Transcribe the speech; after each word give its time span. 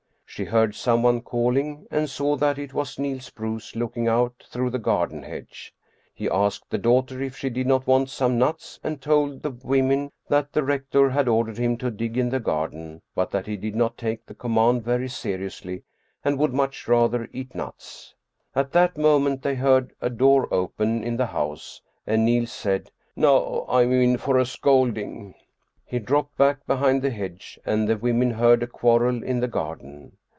She 0.33 0.45
heard 0.45 0.75
some 0.75 1.03
one 1.03 1.21
calling 1.21 1.87
and 1.91 2.09
saw 2.09 2.37
that 2.37 2.57
it 2.57 2.73
was 2.73 2.97
Niels 2.97 3.29
Bruus 3.29 3.75
looking 3.75 4.07
out 4.07 4.45
through 4.49 4.69
the 4.69 4.79
garden 4.79 5.23
hedge. 5.23 5.73
He 6.13 6.29
asked 6.29 6.69
the 6.69 6.77
daughter 6.77 7.21
if 7.21 7.35
she 7.35 7.49
did 7.49 7.67
not 7.67 7.85
want 7.85 8.09
some 8.09 8.37
nuts 8.37 8.79
and 8.81 9.01
told 9.01 9.41
the 9.43 9.51
women 9.51 10.09
that 10.29 10.53
the 10.53 10.63
rector 10.63 11.09
had 11.09 11.27
ordered 11.27 11.57
him 11.57 11.75
to 11.79 11.91
dig 11.91 12.17
in 12.17 12.29
the 12.29 12.39
garden, 12.39 13.01
but 13.13 13.29
that 13.31 13.43
285 13.43 14.19
Scandinavian 14.37 15.03
Mystery 15.03 15.09
Stories 15.09 15.81
he 15.83 15.83
did 15.83 15.83
not 15.83 15.83
take 15.83 15.83
the 15.83 15.83
command 15.83 15.83
very 15.83 15.83
seriously 16.17 16.23
and 16.23 16.39
would 16.39 16.53
much 16.53 16.87
rather 16.87 17.29
eat 17.33 17.53
nuts. 17.53 18.15
At 18.55 18.71
that 18.71 18.97
moment 18.97 19.41
they 19.43 19.55
heard 19.55 19.91
a 19.99 20.09
door 20.09 20.51
open 20.51 21.03
in 21.03 21.17
the 21.17 21.25
house 21.27 21.81
and 22.07 22.23
Niels 22.23 22.53
said," 22.53 22.89
Now 23.17 23.65
I'm 23.67 23.91
in 23.91 24.17
for 24.17 24.37
a 24.39 24.45
scolding." 24.45 25.35
He 25.85 25.99
dropped 25.99 26.37
back 26.37 26.65
behind 26.65 27.01
the 27.01 27.09
hedge 27.09 27.59
and 27.65 27.85
the 27.89 27.97
women 27.97 28.31
heard 28.31 28.63
a 28.63 28.67
quarrel 28.67 29.21
in 29.23 29.41
the 29.41 29.49
garden. 29.49 30.13